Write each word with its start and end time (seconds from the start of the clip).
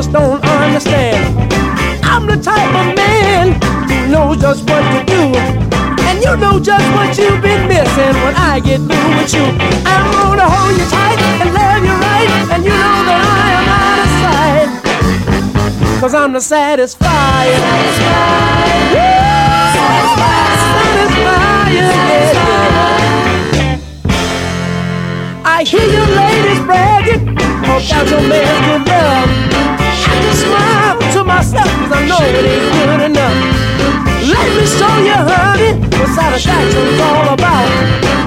just 0.00 0.12
don't 0.12 0.42
understand. 0.42 1.20
I'm 2.02 2.24
the 2.24 2.36
type 2.40 2.72
of 2.80 2.96
man 2.96 3.60
who 3.86 4.08
knows 4.10 4.40
just 4.40 4.64
what 4.70 4.80
to 4.80 5.04
do. 5.04 5.36
And 6.08 6.24
you 6.24 6.36
know 6.38 6.58
just 6.58 6.88
what 6.96 7.18
you've 7.18 7.42
been 7.42 7.68
missing 7.68 8.14
when 8.24 8.34
I 8.34 8.60
get 8.64 8.80
through 8.80 9.10
with 9.20 9.34
you. 9.34 9.44
I'm 9.84 10.10
gonna 10.10 10.48
hold 10.48 10.72
you 10.78 10.86
tight 10.88 11.20
and 11.42 11.52
love 11.52 11.84
you 11.84 11.92
right, 11.92 12.30
and 12.52 12.64
you 12.64 12.70
know 12.70 13.00
that 13.08 13.20
I 13.28 13.48
am 13.60 13.68
out 13.76 14.00
of 14.00 14.10
sight. 14.24 14.68
Cause 16.00 16.14
I'm 16.14 16.32
the 16.32 16.38
satisfier. 16.38 17.60
Satisfier. 17.60 18.40
I 25.44 25.62
hear 25.62 25.84
you 25.84 26.04
ladies 26.16 26.60
bragging 26.64 27.36
about 27.36 28.10
your 28.10 28.22
man's 28.22 28.66
good 28.66 28.88
love. 28.88 29.49
Myself 31.40 31.72
cause 31.80 31.92
I 31.96 32.04
know 32.04 32.20
it 32.20 32.44
ain't 32.52 32.68
good 32.76 33.00
enough. 33.08 33.36
Let 34.28 34.48
me 34.56 34.64
show 34.68 34.94
you, 35.08 35.16
honey, 35.16 35.72
what 35.96 36.10
satisfaction's 36.12 37.00
all 37.00 37.32
about. 37.32 37.68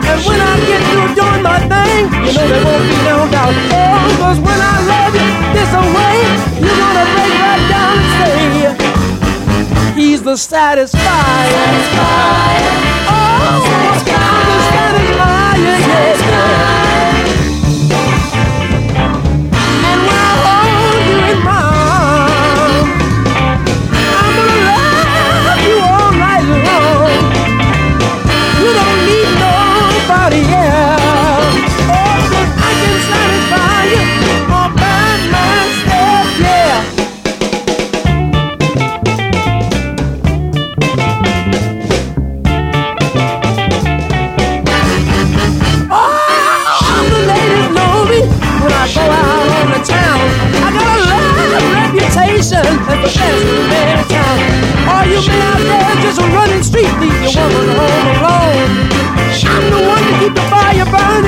And 0.09 0.19
when 0.25 0.41
I 0.41 0.53
get 0.66 0.81
through 0.90 1.13
doing 1.22 1.44
my 1.46 1.59
thing, 1.69 2.09
you 2.25 2.34
know 2.34 2.46
there 2.50 2.63
won't 2.66 2.85
be 2.90 2.97
no 3.06 3.18
doubt. 3.29 3.53
Oh, 3.69 4.18
cause 4.18 4.40
when 4.41 4.59
I 4.74 4.75
love 4.94 5.13
you 5.13 5.29
this 5.53 5.72
away, 5.84 6.16
you're 6.57 6.79
gonna 6.81 7.06
break 7.13 7.34
right 7.46 7.66
down 7.69 7.94
and 8.01 8.09
say, 8.18 8.34
He's 9.94 10.22
the 10.24 10.34
satisfier. 10.34 10.97
satisfier. 10.97 12.93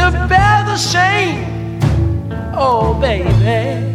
to 0.00 0.26
bear 0.28 0.64
the 0.64 0.76
shame. 0.76 1.78
Oh, 2.54 2.94
baby. 3.00 3.86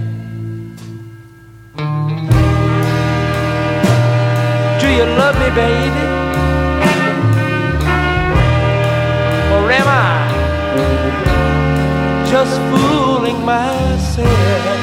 Do 4.82 4.88
you 4.98 5.06
love 5.22 5.36
me, 5.44 5.50
baby? 5.64 6.06
Or 9.54 9.72
am 9.80 9.88
I 9.88 10.16
just 12.30 12.56
fooling 12.70 13.40
myself? 13.46 14.75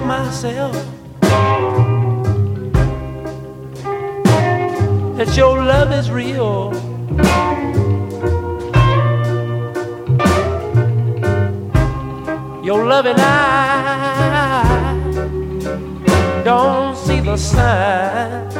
Myself 0.00 0.72
that 5.16 5.36
your 5.36 5.64
love 5.64 5.92
is 5.92 6.10
real. 6.10 6.72
Your 12.64 12.86
loving 12.86 13.16
eye 13.18 14.42
don't 16.44 16.96
see 16.96 17.20
the 17.20 17.36
sign. 17.36 18.51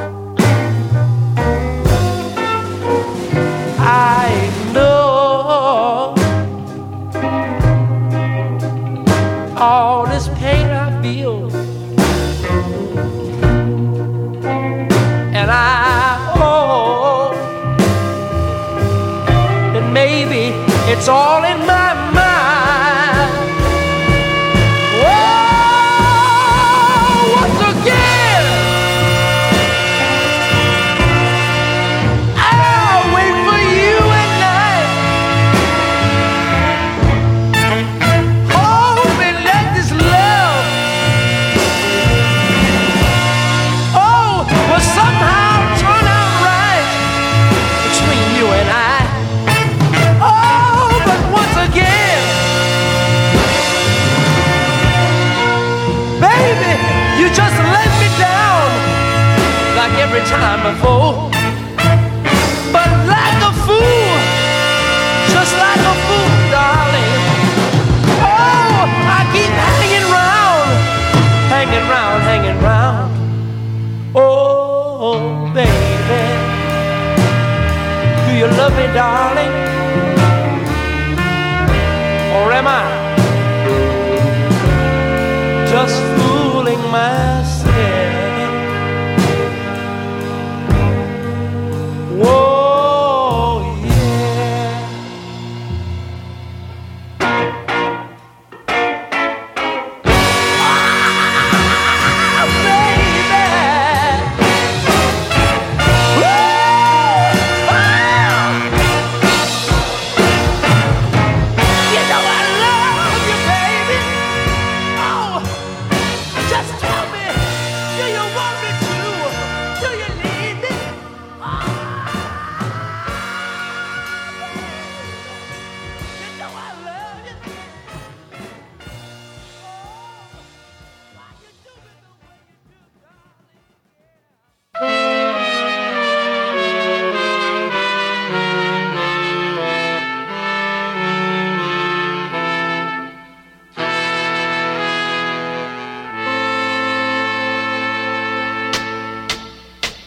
All 21.12 21.44
in 21.44 21.66
my 21.66 21.81
every 60.72 61.31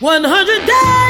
100 0.06 0.68
days. 0.68 1.05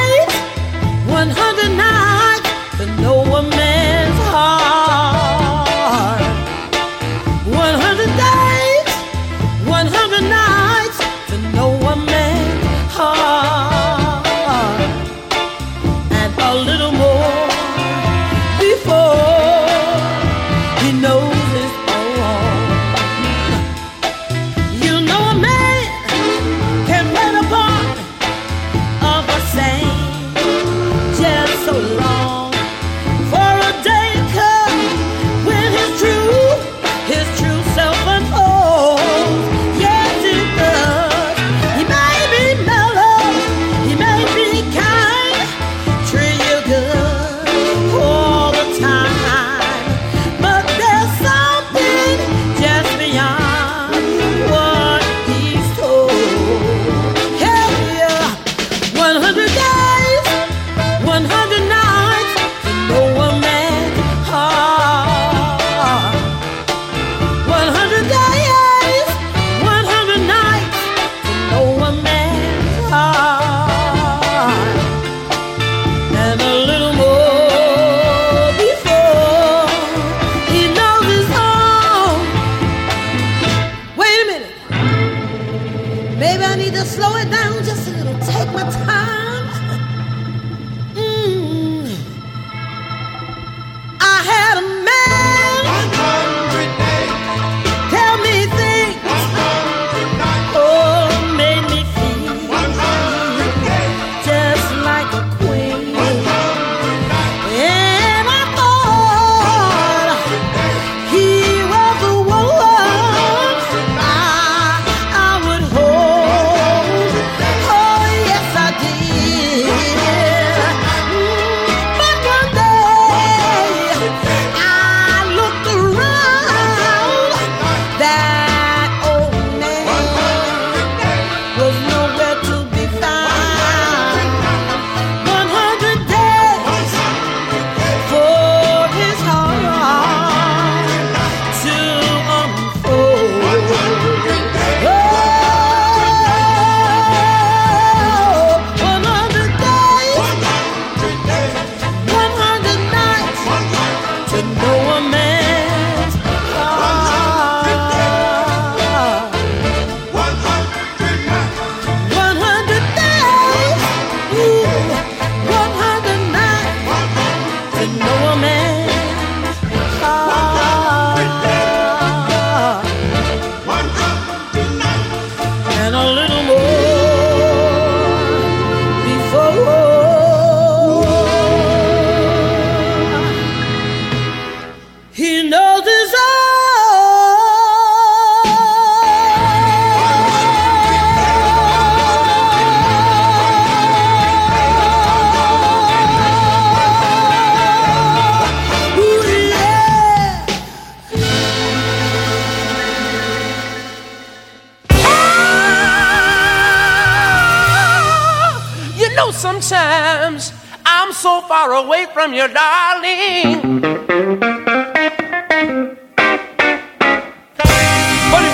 From 212.26 212.34
your 212.34 212.48
darling. 212.48 213.80
But 213.80 213.96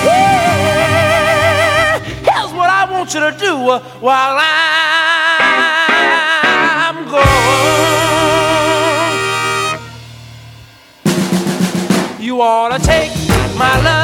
eh, 0.09 1.99
here's 2.21 2.53
what 2.53 2.69
I 2.69 2.87
want 2.91 3.11
you 3.15 3.19
to 3.21 3.31
do 3.35 3.55
uh, 3.71 3.79
while 3.99 4.37
I'm 6.85 7.05
gone. 7.05 7.23
You 12.19 12.41
ought 12.43 12.77
to 12.77 12.83
take 12.85 13.11
my 13.57 13.81
love 13.81 14.02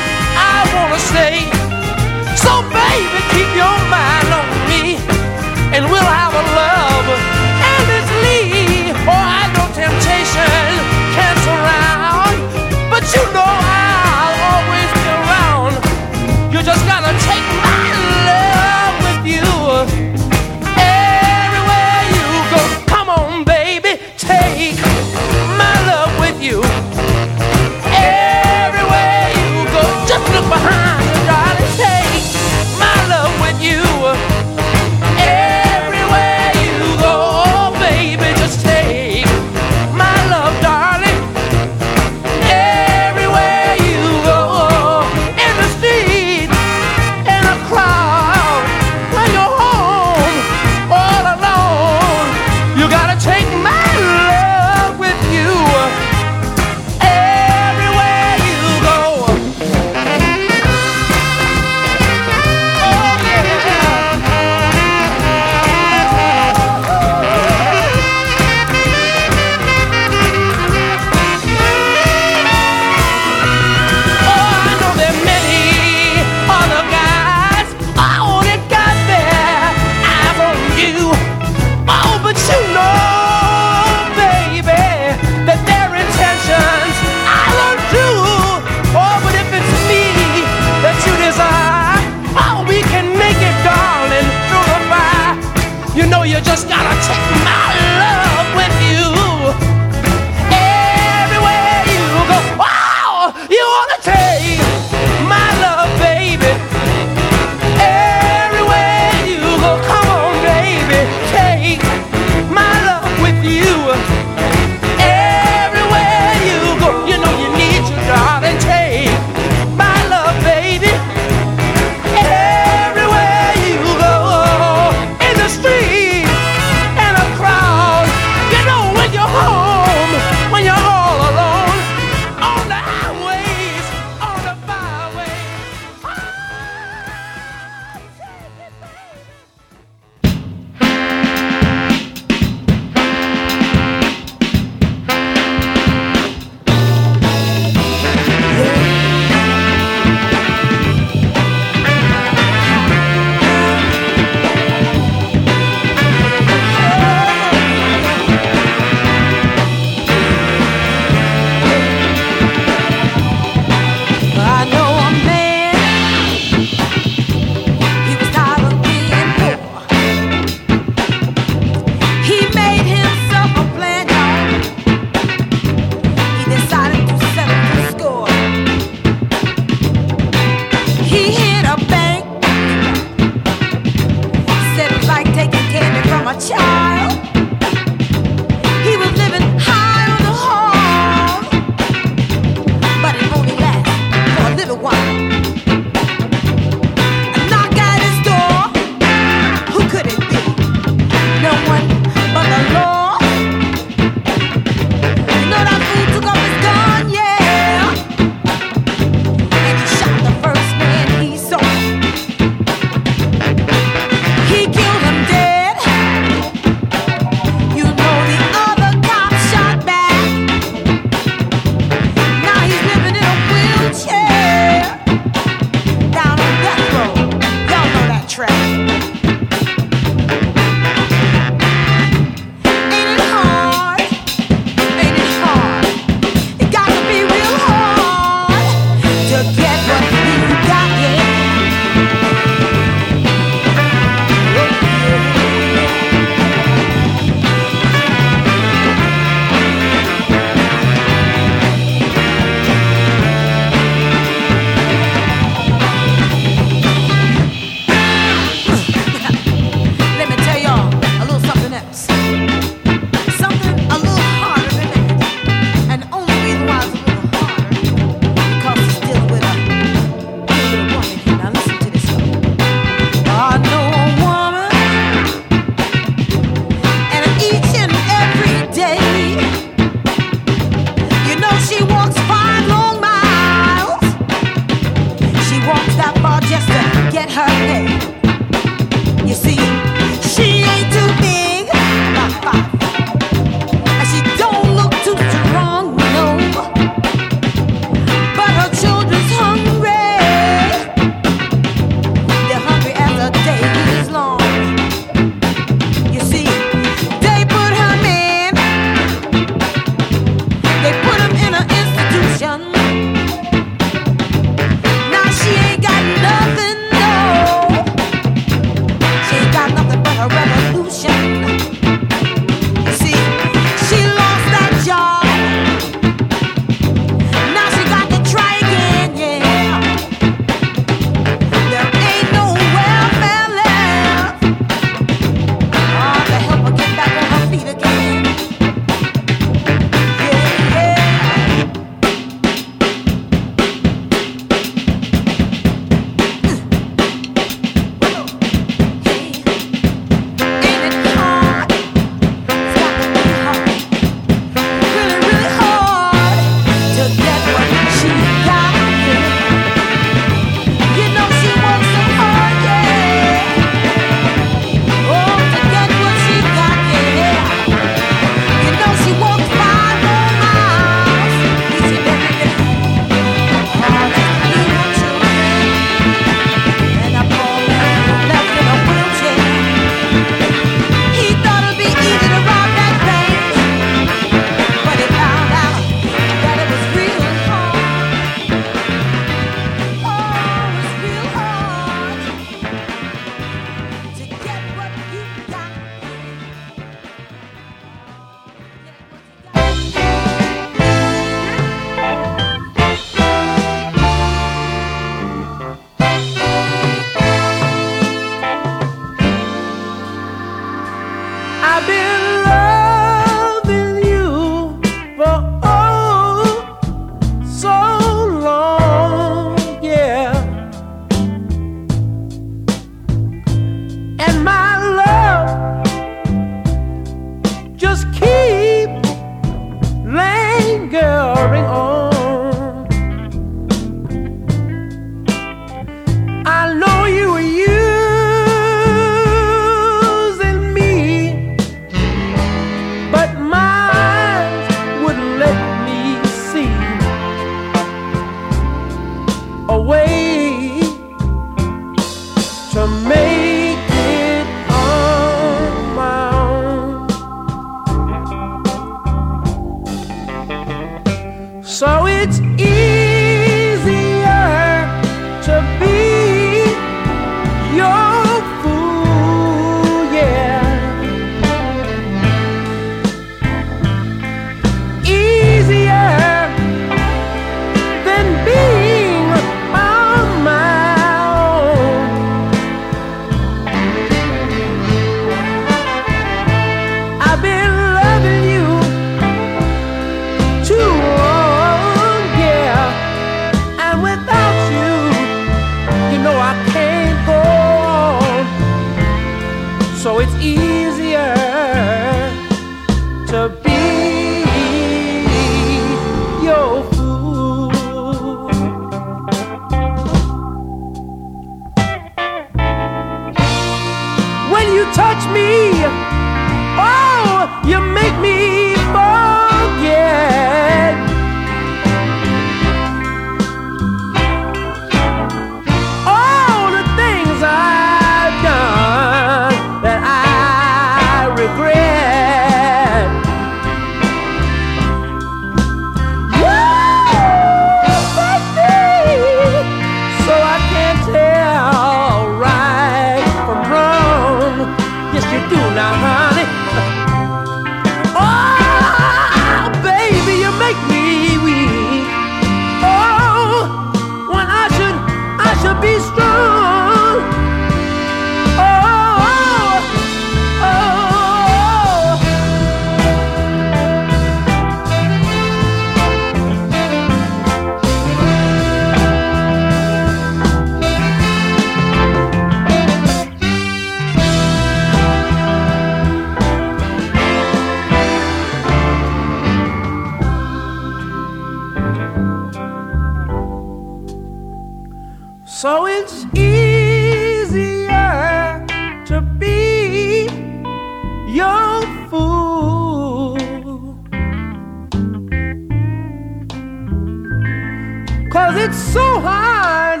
Cause 598.32 598.56
it's 598.56 598.78
so 598.78 599.20
hard, 599.20 600.00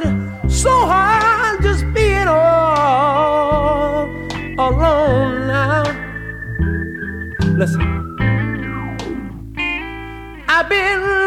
so 0.50 0.70
hard 0.86 1.62
just 1.62 1.84
being 1.92 2.26
all 2.26 4.08
alone 4.58 5.48
now. 5.48 5.82
Listen, 7.58 7.82
I've 10.48 10.66
been 10.66 11.21